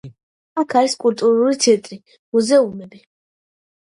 აქ 0.61 0.71
არის 0.79 0.95
კულტურული 1.03 1.59
ცენტრები, 1.65 2.15
მუზეუმები. 2.37 3.03